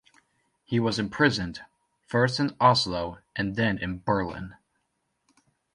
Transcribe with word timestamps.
He 0.63 0.79
was 0.79 0.97
imprisoned, 0.97 1.59
first 2.07 2.39
in 2.39 2.55
Oslo 2.59 3.19
and 3.35 3.55
then 3.55 3.77
in 3.77 3.99
Berlin. 3.99 4.55